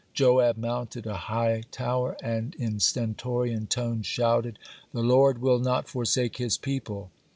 Joab 0.15 0.57
mounted 0.57 1.05
a 1.05 1.13
high 1.29 1.61
tower, 1.69 2.17
and 2.23 2.55
in 2.55 2.79
stentorian 2.79 3.67
tones 3.67 4.07
shouted: 4.07 4.57
"The 4.93 5.03
Lord 5.03 5.39
will 5.43 5.59
not 5.59 5.87
forsake 5.87 6.37
his 6.37 6.57
people." 6.57 7.11